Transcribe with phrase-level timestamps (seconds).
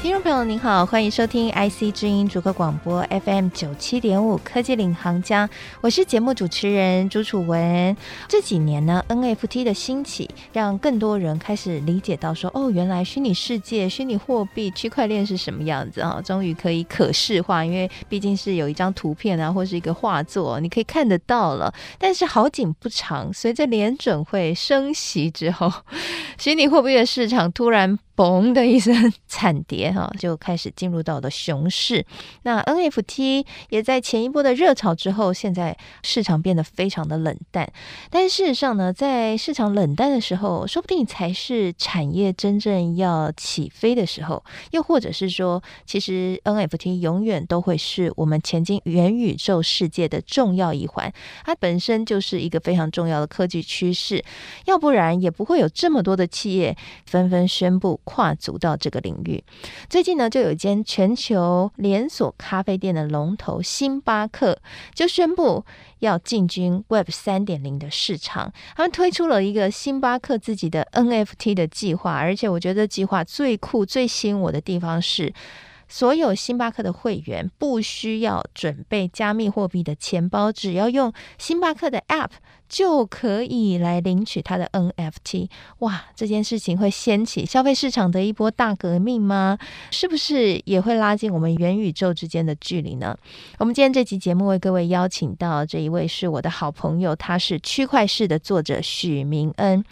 [0.00, 5.50] 听众朋友您好，欢迎收听 IC 之音主客广播 FM 九七点五科技领航家，
[5.80, 7.96] 我是节目主持人朱楚文。
[8.28, 16.22] 这几年呢，NFT 的兴起，让更多人开始理解到说，哦，原来虚拟世界、虚拟货币、区块链是什么样子啊？
[16.24, 21.74] 终于可以可视化，因为毕竟是有一张图片啊，或是一个画作，你可以看得到了。
[21.98, 25.70] 但是好景不长，随着联准会升息之后，
[26.38, 27.98] 虚拟货币的市场突然。
[28.18, 29.87] 嘣的一声惨跌，
[30.18, 32.04] 就开始进入到了熊市。
[32.42, 37.70] 那 NFT 也在前一波的热潮之后，现在市场变得非常的冷淡。
[38.10, 44.42] 但事实上呢，在市场冷淡的时候，说不定才是产业真正要起飞的时候。
[44.70, 51.12] 又或者是说，其实 NFT 永远都会是我们前进元宇宙世界的重要一环。
[51.44, 54.24] 它本身就是一个非常重要的科技趋势，
[54.66, 58.00] 要不然也不会有这么多的企业纷纷宣布。
[58.04, 59.42] 跨足到这个领域，
[59.88, 64.58] 最近呢，就有一间全球连锁咖啡店的龙头星巴克
[64.94, 65.64] 就宣布
[66.00, 75.32] 要进军 Web 三点零的市场，他们推出了一个星巴克自己的 NFT 的计划，而且我觉得计划最酷、最吸引我的地方是，
[75.88, 82.30] 所有星巴克的会员不需要准备加密货币的钱包，只要用星巴克的 App。
[82.68, 86.04] 就可以来领取它的 NFT，哇！
[86.14, 89.58] 这件事情会掀起消费市场的一波大革命吗？
[89.90, 93.16] 是不是也会拉近我们元宇宙之间的距离呢？
[93.58, 99.82] 我们今天这期节目为各位邀请到这一位是我的好朋友，他是区块势的作者许明恩。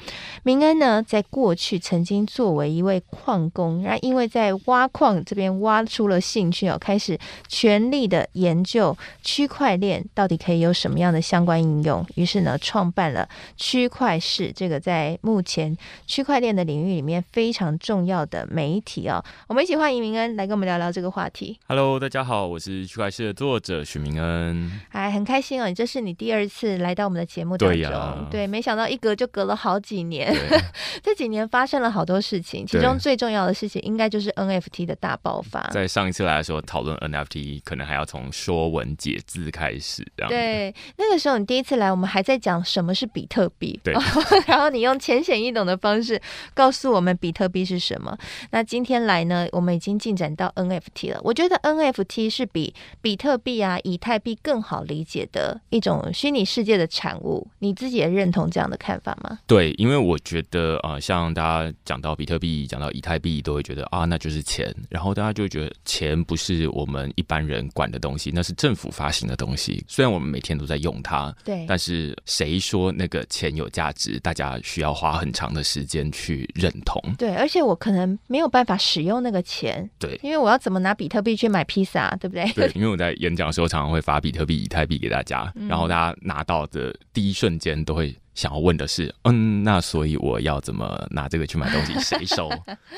[0.42, 12.58] 明恩呢，在过去曾经作为一位矿工，然后因为在挖矿这边挖出了兴趣哦，开始全力的研究区块链到底可以有什么样的相关应用，于是呢。
[12.66, 19.24] 创办了区块市，这个在目前区块链的领域里面非常重要的媒体哦。
[19.46, 21.56] 我们一起欢迎明恩来跟我们聊聊这个话题。
[21.68, 24.80] Hello，大家好，我是区块市的作者许明恩。
[24.90, 27.78] 哎，很开心哦，你这是你第二次来到我们的节目当中。
[27.78, 30.34] 对呀、啊，对，没想到一隔就隔了好几年。
[31.04, 35.62] 这几年发生了好多事情，其中最重要的事情应该就是 NFT 的大爆发。
[35.70, 40.04] 在上一次来的时候，讨论 NFT 可能还要从说文解字开始。
[40.28, 42.55] 对，那个时候你第一次来，我们还在讲。
[42.64, 43.78] 什么是比特币？
[43.82, 43.94] 对，
[44.46, 46.20] 然后你用浅显易懂的方式
[46.54, 48.16] 告诉我们比特币是什么。
[48.50, 51.20] 那今天来呢，我们已经进展到 NFT 了。
[51.22, 57.46] 我觉得 NFT 是比比特币啊、以太币更好理解的一种虚拟世界的产物。
[57.58, 59.38] 你自己也认同这样的看法吗？
[59.46, 64.74] 对，因为我觉得啊、呃，像大家讲到比特币、讲到以太币，都会觉得啊，那就是钱。
[64.88, 69.84] 然后大家就会觉得钱不是我们一般人管的东西，那是政府发行的东西。
[69.88, 72.45] 虽然我们每天都在用它，对，但是谁？
[72.46, 74.20] 谁说那个钱有价值？
[74.20, 77.02] 大家需要花很长的时间去认同。
[77.18, 79.88] 对，而且我可能没有办法使用那个钱。
[79.98, 82.44] 对，因为我要怎么拿比特币去买披萨，对不对？
[82.52, 88.14] 对，因为我在演讲的时候常常会发比特币、以太币给大家，嗯、然后大家拿到的第一瞬间都会。
[88.36, 91.94] 想要问的是，嗯，那所以我要怎么拿这个去买东西？
[91.98, 92.50] 谁收？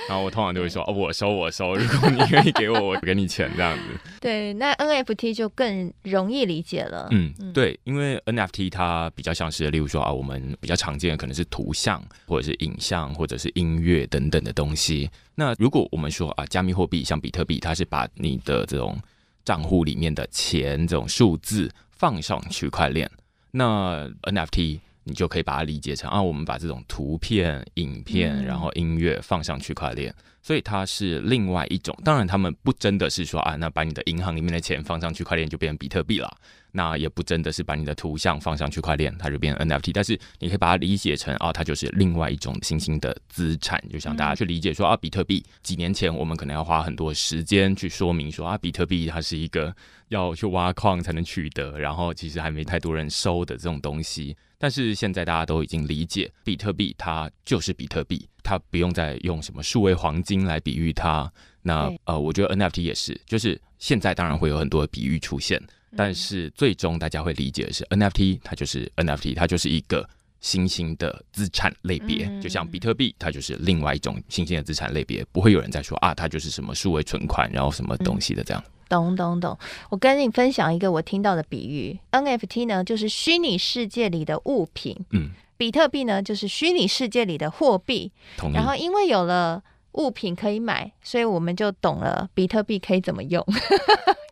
[0.08, 1.74] 然后我通常就会说，哦，我收，我收。
[1.78, 3.82] 如果你愿意给我，我给你钱，这样子。
[4.20, 7.06] 对，那 NFT 就更容易理解了。
[7.12, 15.08] 嗯，对，因为 NFT 它比较像是，例如说啊，我们比较常见的可能是图像，或者是影像，或者是音乐等等的东西。
[15.36, 18.98] 那如果我们说啊，加密货币像比特币，它是把你的这种
[19.44, 23.08] 账户里面的钱这种数字放上区块链，
[23.52, 24.80] 那 NFT。
[25.08, 31.98] 你就可以把它理解成啊，我们把这种图片、影片，然后音乐放上区块链，所以它是另外一种。
[32.04, 36.30] 当然，他们不真的是说啊，那把你的银行里面的钱放上区块链就变成比特币了。
[36.72, 39.90] 那也不真的是把你的图像放上区块链，它就变 NFT。
[39.92, 43.82] 但是你可以把它理解成啊，它就是另外一种新兴的资产。
[43.90, 49.74] 就像大家去理解说啊，比特币几年前我们可能要花很多时间去说明说啊，比特币它是一个
[50.08, 54.36] 要去挖矿才能取得，然后其实还没太多人收的这种东西。
[54.60, 61.32] 但是现在大家都已经理解，比特币它就是比特币，它不用再用什么数位黄金来比喻它。
[61.62, 65.62] 那呃，我觉得 NFT 也是，就是现在当然会有很多比喻出现。
[65.96, 70.08] 但是最终大家会理解的是，NFT 它就是 NFT，它就是一个
[70.40, 78.62] 新兴的资产类别，就像比特币，它就是另外一种新兴的资产类别，不会有人再说啊，它就是什么数位存款，然后什么东西的这样。
[78.88, 79.58] 懂懂懂，
[79.90, 88.12] 我跟你分享一个我听到的比喻，NFT 呢就是虚拟世界里的物品，嗯，比特币呢就是虚拟世界里的货币，
[88.52, 89.62] 然后因为有了。
[89.92, 93.44] 物品可以买，所以我们就懂了比特币可以怎么用。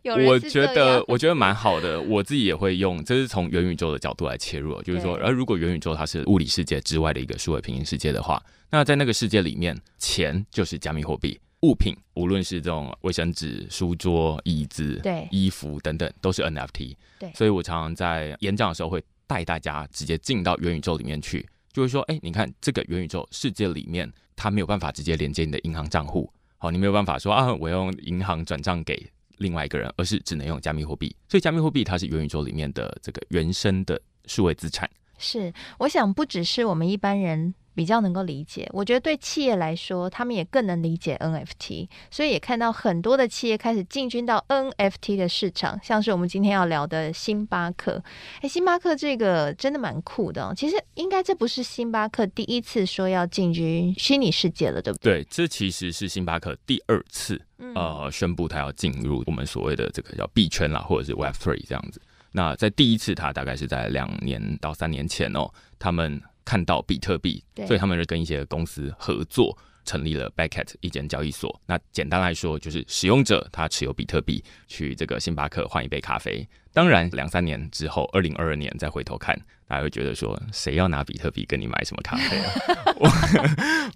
[0.09, 16.95] 我觉得我觉得蛮好的，我自己也会用，这是从元宇宙的角度来切入，就是说，而如果元宇宙它是物理世界之外的一个数位平行世界的话，那在那个世界里面，钱就是加密货币，物品无论是这种卫生纸、书桌、椅子、对衣服等等，都是 NFT。
[17.19, 29.09] 对，所以我常常在演讲的时候会带大家直接进到元宇宙里面去，就是说，哎，你看这个元宇宙世界里面，它没有办法直接连接你的银行账户，好，你没有办法说啊，我用银行转账给。
[29.37, 34.89] 另外一个人，而是只能用加密货币，所以加密货币它是元宇宙里面的这个原生的数位资产。
[35.17, 48.03] 是，我想不只是我们一般人比较能够理解，我觉得对企业来说，他们也更能理解 NFT，所以也看到很多的企业开始进军到 NFT 的市场，像是我们今天要聊的星巴克。
[48.41, 50.51] 哎，星巴克这个真的蛮酷的哦。
[50.57, 55.21] 其实应该这不是星巴克第一次说要进军虚拟世界了，对不对？
[55.21, 57.39] 对，这其实是星巴克第二次
[57.75, 62.01] 呃宣布他要进入我们所谓的这个叫币圈啦，或者是 Web Three 这样子。
[62.31, 65.47] 那在第一次，他大概是在两年到三年前哦，
[65.77, 66.19] 他们。
[66.47, 71.61] 看到比特币，所以他们就跟一些公司合作，成立了 Beckett 一间交易所。
[71.65, 76.47] 那简单来说，就是使用者他持有比特币去这个星巴克换一杯咖啡。
[76.71, 82.53] 当然，两三年之后，二零二二年再回头看，大家会觉得说，谁要拿比特币跟你买什么咖啡啊？
[82.95, 83.09] 我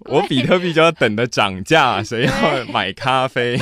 [0.20, 3.58] 我比特币就要等着涨价， 谁要买咖啡？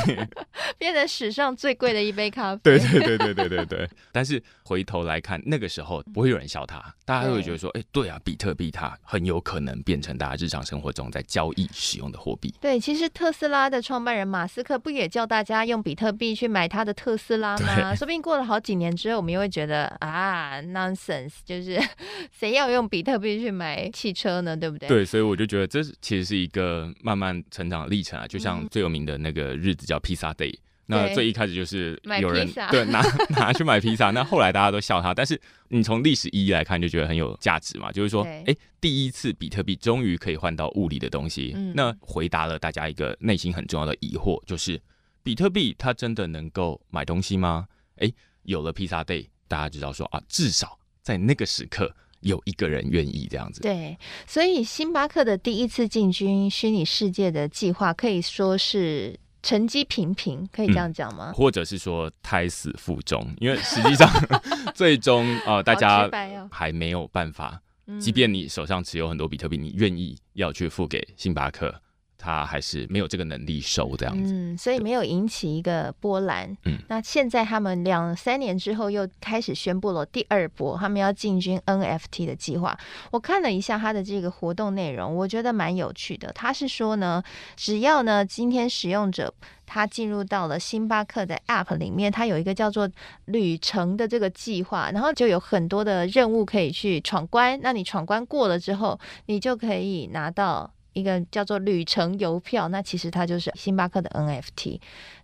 [0.76, 2.60] 变成史上最贵的一杯咖啡。
[2.64, 3.88] 对对对对对对对。
[4.10, 12.52] 但是回头来看，那个时候不会有人笑他，大家都会觉得说，哎，对啊，比特币它很有可能变成大家日常生活中在交易使用的货币。
[12.60, 17.94] 对，其实特斯拉的创办人马斯克不也叫大家用比特币去买他的特斯拉吗？
[17.94, 19.20] 说不定过了好几年之后。
[19.20, 21.78] 我们又会觉得啊，nonsense，就是
[22.32, 24.56] 谁要用比特币去买汽车呢？
[24.56, 24.88] 对不对？
[24.88, 28.26] 对，所以我就觉得这其实是一个慢慢成长的历程啊。
[28.26, 33.02] 就像最有名的那个日子叫披萨 day，嗯，那最一开始就是有人对拿
[33.36, 35.14] 拿去买披萨，那后来大家都笑他。
[35.14, 37.92] 但是你从历史意义来看，就觉得很有价值嘛。
[37.92, 44.80] 就是说，哎，第一次比特币终于可以换到物理的东西，嗯，那回答了大家一个内心很重要的疑惑，就是
[45.22, 47.66] 比特币它真的能够买东西吗？
[47.96, 48.12] 哎。
[48.44, 53.60] 有了披萨 day，大家知道说啊，至少在那个时刻有一个人愿意这样子。
[53.60, 61.30] 对，所以星巴克的第一次进军虚拟世界的计划可以说是成绩平平，可以这样讲吗？
[61.30, 63.26] 嗯、或者是说胎死腹中？
[63.38, 64.06] 因为实际上
[64.74, 66.08] 最终啊、呃，大家
[66.50, 67.60] 还没有办法，
[67.98, 71.80] 即便你手上持有很多比特币，你愿意要去付给星巴克。
[72.22, 76.54] 他还是没有这个能力收这样子，嗯，所以没有引起一个波澜。
[76.66, 82.78] 嗯，那现在他们两三年之后又开始宣布了第二波，他们要进军 NFT 的计划。
[83.10, 86.30] 我看了一下他的这个活动内容，我觉得蛮有趣的。
[86.32, 87.22] 他是说呢，
[87.56, 89.32] 只要呢今天使用者
[89.64, 92.86] 他进入到了星巴克的 App 里面，他有一个叫做
[93.24, 97.58] 旅程的这个计划，然后就有很多的任务可以去闯关。
[97.62, 100.70] 那你闯关过了之后，你就可以拿到。
[101.00, 104.78] 一个叫做旅程邮票，那其实它就是星巴克的 NFT。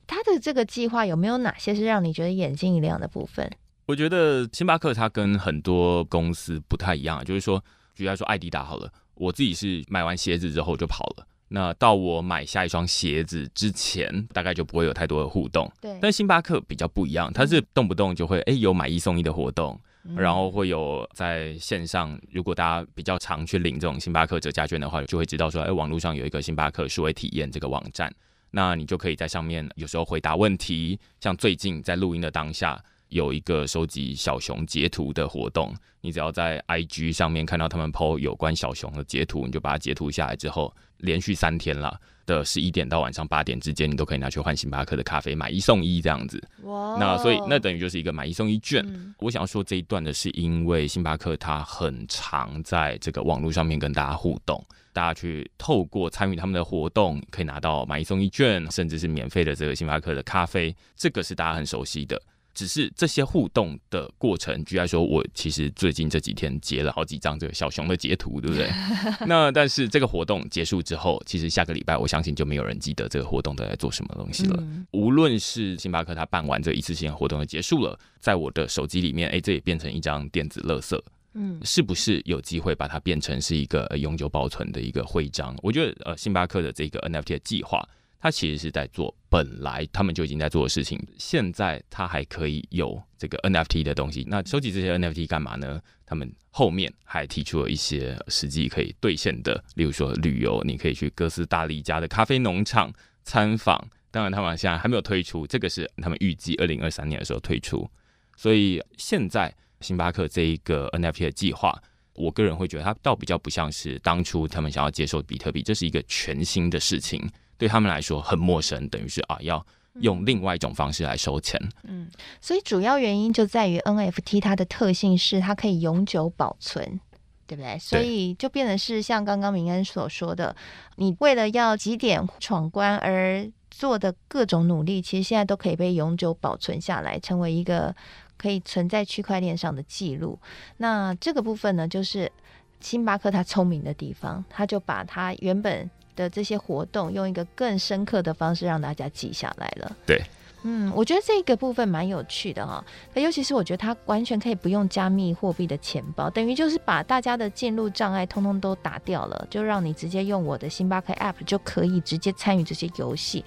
[0.07, 3.51] 它的这个计划有没有哪些是让你觉得眼睛一亮的部分？
[3.87, 7.63] 我觉得星巴克它跟很多公司不太一样，就是说，
[7.95, 15.71] 举例来说，艾迪达好了，我自己是买完鞋子之后就跑了，那到我买下一双鞋子之前，大概就不会有太多的互动。
[15.81, 19.79] 对，但星巴克比较不一样，它是动不动就会哎有买一送一的活动。
[20.15, 28.15] 然后会有在线上，如果大家比较常去领这种星巴克折价券的话，就会知道说，哎，网络上有一个星巴克数位体验这个网站，
[28.51, 30.99] 那你就可以在上面有时候回答问题。
[31.21, 42.01] 像最近在录音的当下，有一个收集小熊截图的活动，你只要在 IG 上面看到他们 po 有关小熊的截图，你就把它截图下来之后，连续三天了。
[42.27, 46.43] 的十一点到晚上八点之间，你都可以拿去换星巴克的咖啡，买一送一这样子。
[46.65, 46.97] 哇！
[46.99, 48.85] 那所以那等于就是一个买一送一券。
[48.85, 49.15] 嗯。
[49.21, 54.61] 我想要说这一段的是，因为星巴克它很常在这个网络上面跟大家互动，
[54.93, 62.21] 大家去透过参与他们的活动，可以拿到买一送一券，甚至是免费的这个星巴克的咖啡，这个是大家很熟悉的。
[62.57, 68.71] 只是这些互动的过程，居然说我其实最近这几天截了好几张这个小熊的截图，对不对？
[69.29, 74.57] 那但是这个活动结束之后，其实下个礼拜我相信就没有人记得这个活动都在做什么东西了。
[74.61, 80.99] 嗯、无论是星巴克他办完这一次性活动的结束了，在我的手机里面，哎，这也变成一张电子垃圾。
[81.35, 85.55] 嗯，是不是有机会把它变成是一个永久保存的一个徽章？
[85.63, 87.87] 我觉得呃，星巴克的这个 NFT 的计划，
[88.21, 94.25] 它其实是在做本来他们就已经在做的事情，现在他还可以有这个 NFT 的东西。
[94.29, 95.81] 那收集这些 NFT 干嘛呢？
[96.05, 102.93] 他们后面还提出了一些实际可以兑现的，例如说旅游，你可以去哥斯达黎加的咖啡农场
[103.23, 103.89] 参访。
[104.11, 107.89] 当然，他们现在还没有推出，这个是他们预计二零二三年的时候推出。
[108.37, 111.77] 所以现在星巴克这一个 NFT 的计划，
[112.15, 119.65] 我个人会觉得它倒比较不像是当初他们想要接受比特币，这是一个全新的事情，对他们来说很陌生，等于是啊要
[120.01, 121.61] 用另外一种方式来收钱。
[121.85, 122.11] 嗯，
[122.41, 127.01] 所以主要原因就在于 NFT 它的特性是它可以永久保存。
[127.49, 127.79] 对不对？
[127.79, 130.57] 所以就变得是像刚刚明恩所说的，
[130.97, 137.95] 你为了要几点闯关而做的各种努力，其实现在都可以被永久保存下来，成为一个
[138.37, 140.37] 可以存在区块链上的记录。
[140.79, 142.33] 那这个部分呢，就是
[142.81, 149.97] 星巴克它聪明的地方，它就把它原本的这些活动用一个更深刻的方式让大家记下来了。
[150.05, 150.21] 对。
[150.69, 163.45] 嗯，我觉得这个部分蛮有趣的哈，尤其是我觉得它完全可以不用加密货币的钱包，等于就是把大家的进入障碍通通都打掉了，就让你直接用我的星巴克 App 就可以直接参与这些游戏，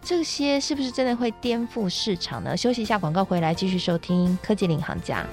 [0.00, 2.56] 这些是不是真的会颠覆市场呢？
[2.56, 5.26] 休息一下，广告回来继续收听科技领航家。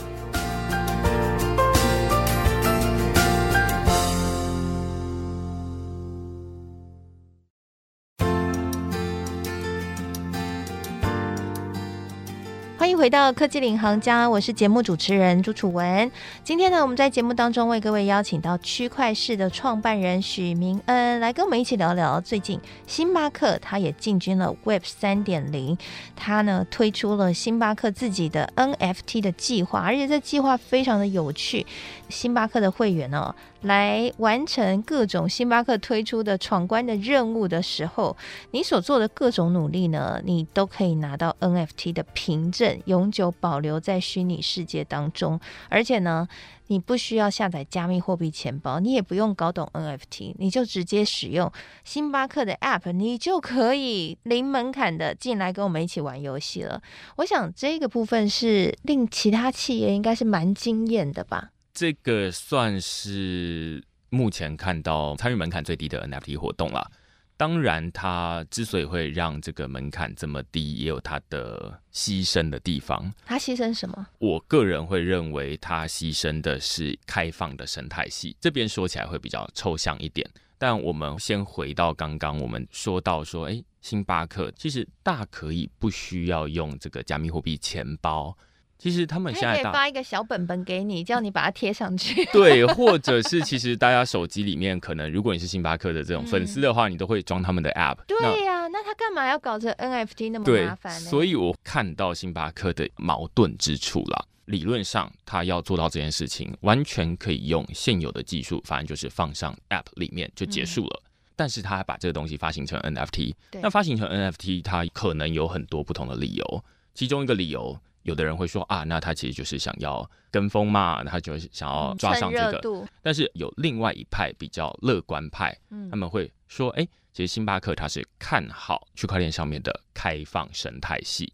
[12.98, 16.12] 回到科技领航家，我是节目主持人朱楚文。
[16.44, 22.20] 今天呢，我们在节目当中为各位邀请到区块势的创办人许明恩来跟我们一起聊聊。
[22.20, 25.78] 最近星巴克他也进军了 Web 三点零，
[26.16, 31.68] 他呢推出了星巴克自己的 NFT 的计划，而且这计划非常的有趣。
[32.10, 33.36] 星巴克的会员呢、
[33.68, 38.16] 来完成各种星巴克推出的闯关的任务的时候，
[38.52, 45.40] 你所做的各种努力呢，你都可以拿到 NFT 的凭证，永久保留在虚拟世界当中。
[45.70, 46.28] 而且呢，
[46.68, 51.52] 你不需要下载加密货币钱包，你也不用搞懂 NFT，你就直接使用
[51.84, 56.82] 星巴克的 App，你就可以零门槛的进来跟我们一起玩游戏了。
[57.18, 61.52] 我想这个部分是令其他企业应该是蛮惊艳的吧。
[61.78, 66.92] 这个算是目前看到参与门槛最低的 NFT 活动了。
[67.38, 73.14] 当然，它之所以会让这个门槛这么低，也有它的牺牲的地方。
[73.28, 74.08] 它牺牲什么？
[74.18, 78.36] 我个人会认为，它牺牲的是开放的生态系。
[78.42, 88.36] 这边说起来会比较抽象一点，但我们先回到刚刚我们说到说，哎，星巴克其实大可以不需要用这个加密货币钱包。
[88.78, 92.24] 其实他们现在可以发一个小本本给你，叫你把它贴上去。
[92.32, 97.98] 对，或者是其实大家手机里面可能，如果你是星巴克的这种粉丝的话，嗯、你都会装他们的 App。
[98.08, 101.10] 对呀、啊，那他干嘛要搞成 NFT 那么麻烦呢？
[101.10, 104.28] 所以我看到星巴克的矛盾之处了。
[104.46, 111.02] 理论上，他要做到这件事情，完全可以用现有的技术，反正就是放上 App 里面就结束了。
[111.04, 113.34] 嗯、但是他还把这个东西发行成 NFT。
[113.54, 117.76] 那发行成 NFT，它可能有很多不同的理由，其中一个理由。
[118.08, 122.88] 有的人会说啊，那他其实就是想要跟风嘛，他就是想要抓上这个。
[123.02, 125.56] 但是有另外一派比较乐观派，
[125.92, 131.32] 他们会说，哎，其实星巴克它是看好区块链上面的开放生态系。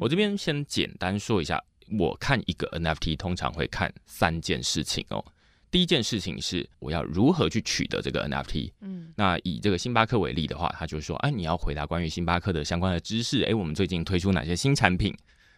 [0.00, 1.62] 我这边先简单说一下，
[1.96, 5.24] 我看一个 NFT 通常会看三件事情哦。
[5.70, 8.72] 第一件事情是我要如何去取得这个 NFT。
[8.80, 13.42] 嗯，那以这个星巴克为例的话，他就说，哎，你要回答关于星巴克的相关的知识。
[13.44, 15.16] 哎，我们最近推出哪些新产品？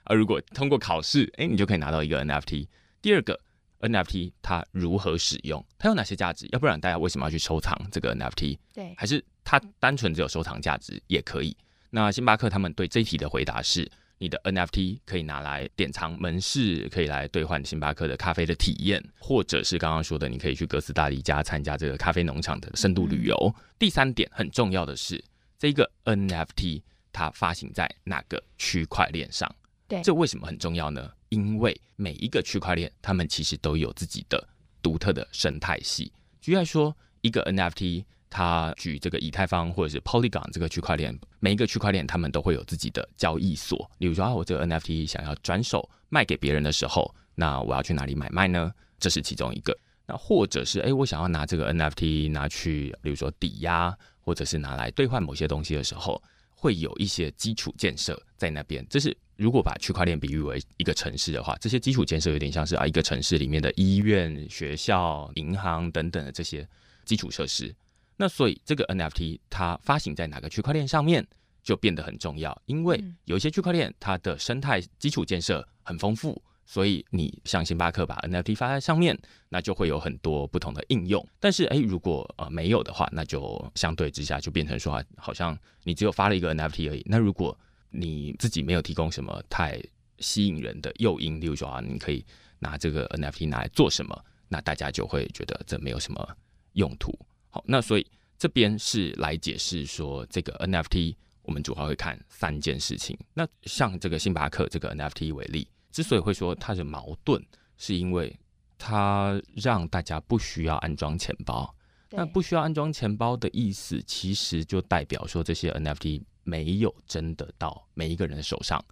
[0.08, 2.66] 而如果通过考试，哎，你就可以拿到一个 NFT。
[3.00, 3.38] 第二个
[3.80, 5.64] NFT 它如何使用？
[5.78, 6.48] 它有哪些价值？
[6.50, 8.58] 要不然大家为什么要去收藏这个 NFT？
[8.74, 11.56] 对，还是它单纯只有收藏价值也可以？
[11.90, 13.88] 那星巴克他们对这一题的回答是：
[14.18, 23.36] 你的 NFT 可以拿来典藏门市，可以来兑换星巴克的咖啡的体验，或者是刚刚说的，你可以去哥斯达黎加参加这个咖啡农场的深度旅游。
[23.56, 25.22] 嗯、第三点很重要的是，
[25.58, 29.48] 这个 NFT 它发行在哪个区块链上？
[29.88, 31.10] 对，这为什么很重要呢？
[31.30, 34.46] 因为每一个区块链，他们其实都有自己的
[34.82, 36.12] 独特的生态系。
[36.40, 43.90] 举例来说，一个 NFT，它举这个以太坊或者是 Polygon 这个区块链，每一个区块链他们都会有自己的交易所。
[43.98, 48.72] 例如说啊，我这个 NFT 想要转手卖给别人的时候，那我要去哪里买卖呢？
[48.98, 49.76] 这是其中一个。
[50.06, 56.22] 那或者是哎，我想要拿这个 NFT 拿去，比如说抵押，或者是拿来兑换某些东西的时候，
[56.58, 58.84] 会有一些基础建设在那边。
[58.90, 59.16] 这是。
[59.38, 66.68] 如果把区块链比喻为一个城市的话，这些基础建设有点像是啊一个城市里面的医院、学校、银行等等的这些
[67.04, 67.72] 基础设施。
[68.16, 71.24] 那所以这个 NFT 它发行在哪个区块链上面，
[71.62, 81.26] 就变得很重要，因为有一些区块链它的生态基础建设很丰富，所以你像星巴克把 NFT 发在上面，那就会有很多不同的应用。
[81.40, 87.02] 但是，诶，如果呃没有的话，那就相对之下就变成说，好像你只有发了一个 NFT 而已。
[87.06, 87.58] 那如果
[87.88, 89.82] 你自己没有提供什么太
[90.18, 92.22] 吸引人的诱因，例如说啊，你可以
[92.58, 96.36] 拿这个 NFT 拿来做什么，那大家就会觉得这没有什么
[96.74, 97.10] 用途。
[97.48, 98.06] 好，那所以
[98.36, 101.16] 这边是来解释说这个 NFT。
[101.42, 103.18] 我们主要会看三件事情。
[103.32, 107.42] 那像这个星巴克这个 NFT 为例，之所以会说它是矛盾，
[107.76, 108.38] 是因为
[108.76, 111.74] 它让大家不需要安装钱包。
[112.10, 118.82] 那不需要安装钱包的意思，其实就代表说这些 NFT 没有真的到每一个人的手上，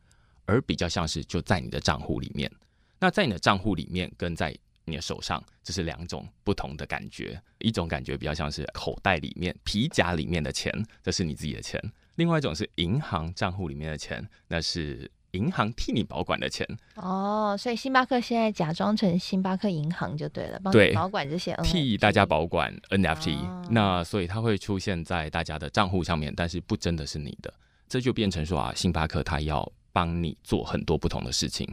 [0.44, 2.50] 而比较像是就在你的账户里面。
[2.98, 7.40] 那在你的账户里面跟在你的手上，这是两种不同的感觉。
[7.58, 10.70] 一种感觉比较像是口袋里面、皮夹里面的钱，
[11.02, 11.80] 这是你自己的钱。
[12.16, 16.66] 另外一种是银行账户里面的钱，那是银行替你保管的钱。
[16.94, 23.36] 哦，所以星巴克现在假装成星巴克银行就对了，帮你保管这些 NFT，替大家保管 NFT。
[23.36, 23.66] 哦。
[23.70, 27.52] 那所以它会出现在大家的账户上面，但是不真的是你的。
[27.88, 31.68] 这就变成说啊，星巴克它要帮你做很多不同的事情。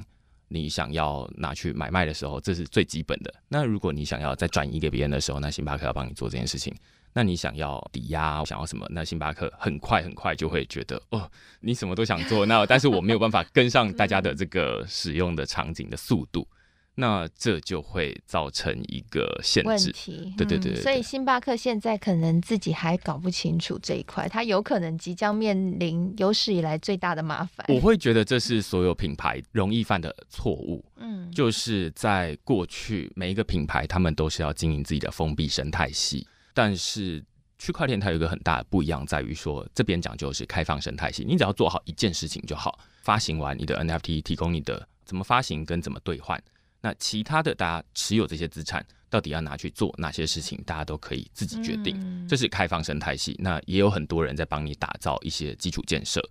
[0.49, 3.33] 你想要拿去买卖的时候，这是最基本的。
[3.47, 6.71] 那如果你想要再转移给别人的时候，那星巴克要帮你做这件事情。
[7.13, 8.87] 那你想要抵押，想要什么？
[8.89, 11.29] 那星巴克很快很快就会觉得，哦，
[11.59, 16.47] 你什么都想做，那但是我没有办法跟上大家的这个使用的场景的速度，
[16.95, 19.69] 那这就会造成一个限制。
[19.69, 20.75] 问题，对对对。
[20.75, 27.65] 所以星巴克现在可能自己还搞不清楚这一块，它有可能即将面临有史以来最大的麻烦。
[27.69, 30.83] 我会觉得这是所有品牌容易犯的错误。
[30.97, 36.27] 嗯，就是在过去每一个品牌，他们都是要经营自己的封闭生态系。
[36.53, 37.23] 但是
[37.57, 42.79] 区块链它有一个很大的不一样，在于说这边讲究是开放生态系，你只要做好一件事情就好。
[43.01, 46.41] 发行完你的 NFT，提供你的怎么发行跟怎么兑换，
[46.81, 52.27] 那其他的大家持有这些资产到底要拿去做哪些事情，大家都可以自己决定。
[52.27, 56.21] 这是开放生态系，那也有很多人在帮你打造一些基础建设。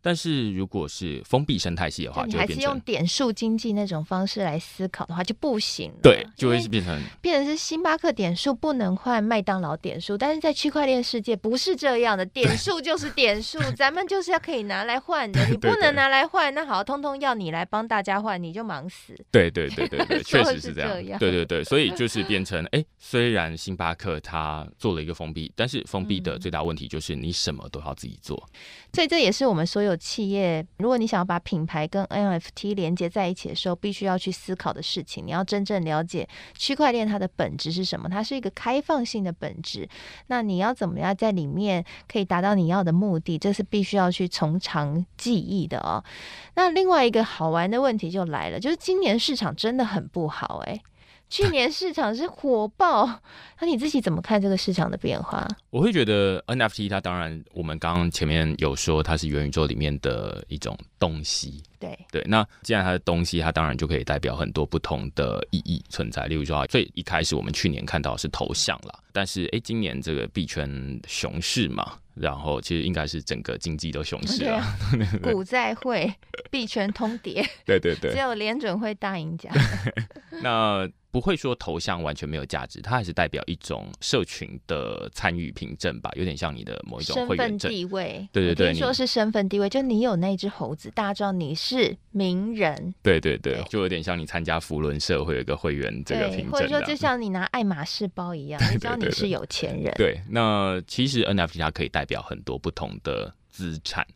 [0.00, 5.92] 但是如果是封闭生态系的话，就还是用点数经济那种方式来思考的话就不行。
[6.02, 19.14] 对，就会是变成变成是星巴克点数不能换麦当劳点数，但是在区块链世界不是这样的，点数就是点数，咱们就是要可以拿来换的，你不能拿来换，那好，通通要你来帮大家换，你就忙死。
[19.30, 21.18] 对对对对对， 确实是这样。
[21.18, 28.36] 对对对，所以就 是变成哎，虽然星巴克它做了一个封闭，但是封闭的最大问题就是你什么都要自己做。
[28.52, 28.58] 嗯、
[28.94, 30.64] 所以这也是我们所有有企业。
[30.78, 38.08] 如果你想要把品牌跟 NFT 连接在一起的时候，必须要去思考的事情，你要真正了解区块链它的本质是什么？
[38.08, 39.88] 它是一个开放性的本质。
[40.28, 43.38] 那你要怎么样在里面可以达到你要的目的？
[43.38, 46.04] 这是必须要去从长计议的哦。
[46.54, 50.80] 那另外一个好玩的问题就来了，就是今年市场真的很不好诶。
[51.30, 53.06] 去年市场是火爆，
[53.60, 55.46] 那你自己怎么看这个市场的变化？
[55.70, 61.62] 我会觉得 NFT 它当然，我们刚刚前面有说它是元宇宙里面的一种东西。
[61.78, 66.26] 对对，那既然它的东西，它当然就可以代表很多不同的意义存在。
[66.26, 74.76] 例如说，最一开始我们去年看到是头像了，但是哎，今年这个币圈熊市嘛，然后其实应该是整个经济都熊市了， 啊、
[75.22, 76.12] 股债汇
[76.50, 79.48] 币圈通跌，对对对，只有联准会大赢家。
[80.42, 88.28] 那不会说头像完全没有价值，它还是代表一种社群的参与凭证吧，有点像你的某一种会员证身份地位。
[88.32, 92.94] 对对对，说是身份地位，就你有那只猴子，大家知道你是名人。
[93.02, 99.92] 对对对，对就有点像你参加福伦社会有一个会员这个凭证，或者说就像你拿爱马仕包一样，你知道你是有钱人。
[99.96, 104.06] 对，那其实 NFT 它可以代表很多不同的资产。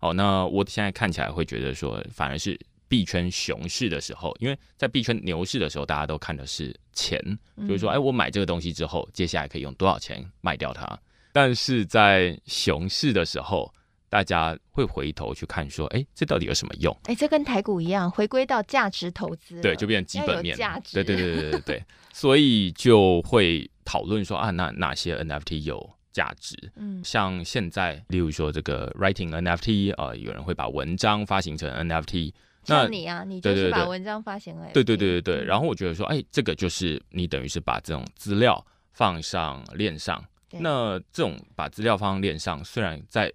[0.00, 2.60] 哦，那我现在看起来会觉得说，反而是。
[2.90, 7.22] 币圈熊市的时候，因为在币圈牛市的时候，大家都看的是钱，
[7.60, 10.98] 就是说，哎，我买这个东西之后，接下来可以用多少钱卖掉它。
[11.32, 13.72] 但是在熊市的时候，
[14.08, 16.94] 大家会回头去看，说，哎，这到底有什么用？
[17.04, 26.56] 哎，这跟台股一样，回归到价值投资，对，就变成基本面，价值，对对对对对对， 所以就会讨论说，啊，那哪些 NFT 有价值？
[26.74, 32.32] 嗯，像现在，例如说这个 Writing NFT 啊、呃，有人会把文章发行成 NFT。
[32.70, 34.68] 那你啊，你就是把文章发行了。
[34.72, 35.44] 对对对对对。
[35.44, 40.24] 然后我觉得说，哎，这个就是你等于是把这种资料放上链上。
[40.52, 43.32] 那这种把资料放上链上，虽然在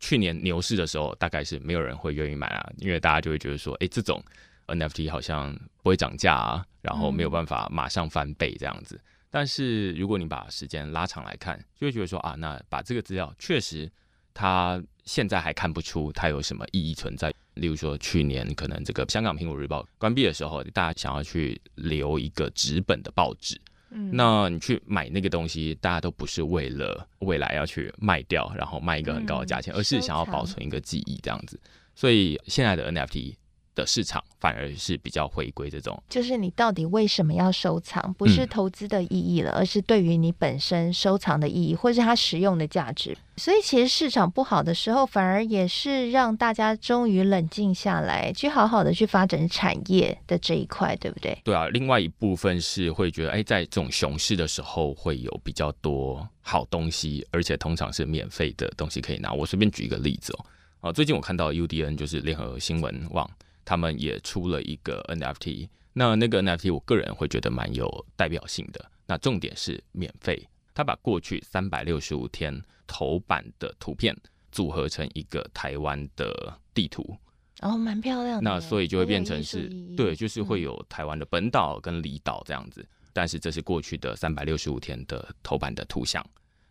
[0.00, 4.22] 去年牛市的时候，大概是没有人会愿意买啊，因为大家就会觉得说，哎，这种
[4.66, 8.98] NFT 好像不会涨价啊，然后没有办法马上翻倍这样子。
[9.30, 13.90] 但是如果你把时间拉长来看，就会觉得说啊，那把这个资料确实
[14.32, 17.30] 它现在还看不出它有什么意义存在。
[17.54, 31.60] 例如说，去年可能这个香港《苹果日报》关闭的时候，大家想要去留一个纸本的报纸，嗯，那你去买那个东西，大家都不是为了未来要去卖掉，然后卖一个很高的价钱，而是想要保存一个记忆这样子。
[31.94, 33.34] 所以现在的 NFT。
[33.74, 38.14] 的市场反而是比较回归这种，就是你到底为什么要收藏？
[38.14, 43.16] 不是投资的意义了，嗯、而是对于你本身收藏的意义，或是它实用的价值。
[43.36, 51.36] 所以其实市场不好的时候，反而也是让大家终于冷静下来，去好好的去发展产业的这一块，对不对？
[51.42, 59.32] 对啊，另外一部分是会觉得，哎，在这种熊市的时候，会有比较多好东西，而且通常是免费的东西可以拿。
[59.32, 63.28] 我随便举一个例子哦，啊，最近我看到 UDN 就是联合新闻网。
[63.64, 68.90] 他们也出了一个 NFT，那那个 NFT 我个人会觉得蛮有代表性的。
[69.06, 74.16] 那重点是免费，他把过去三百六十五天头版的图片
[74.50, 77.16] 组合成一个台湾的地图，
[77.60, 78.50] 哦，蛮漂亮的。
[78.50, 82.80] 那所以就会变成是，对，就是会有台湾的本岛跟离岛这样子。
[82.80, 86.24] 嗯、但是这是过去的三百六十五天的头版的图像。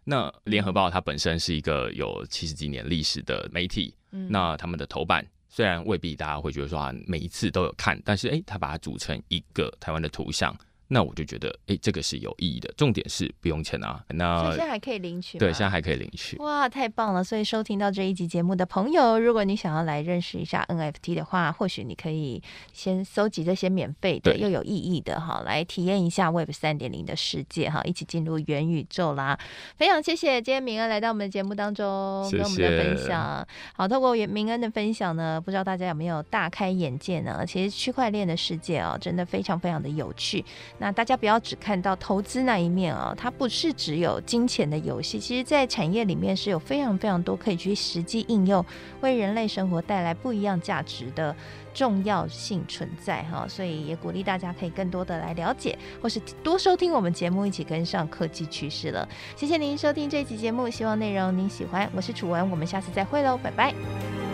[0.04, 5.26] 那联合报它本身是一个有七十几年历史的媒体，嗯、那他们的头版。
[5.56, 10.52] 虽然未必大家会觉得说啊，每一次都有看，但是诶，他把它组成一个台湾的图像。
[10.94, 12.72] 那我就觉得，哎，这个是有意义的。
[12.78, 14.00] 重点是不用钱啊。
[14.10, 15.40] 那现在还可以领取？
[15.40, 16.38] 对，现在还可以领取。
[16.38, 17.24] 哇，太棒了！
[17.24, 29.40] 所以收听到这一集节目的朋友，如果你想要来认识一下 NFT 的话，或许你可以先搜集这些免费的又有意义的哈，来体验一下 Web 三点零的世界哈，一起进入元宇宙啦。
[29.76, 33.48] 非常谢谢今天明恩来到我们的节目当中，跟我们的分享。
[33.76, 37.44] 好，透过明恩的分享呢，不知道大家有没有大开眼界呢？
[37.48, 40.46] 其实区块链的世界哦，真的非常非常的有趣。
[40.84, 45.18] 那大家不要只看到投资那一面啊，它不是只有金钱的游戏。
[45.18, 48.64] 其实，在产业里面是有非常非常多可以去实际应用，
[49.00, 51.34] 为人类生活带来不一样价值的
[51.74, 53.48] 重要性存在哈。
[53.48, 59.08] 所以也鼓励大家可以更多的来了解，或是多收听我们节目，一起跟上科技趋势了。
[59.38, 61.90] 谢谢您收听这期节目，希望内容您喜欢。
[61.96, 64.33] 我是楚文，我们下次再会喽，拜拜。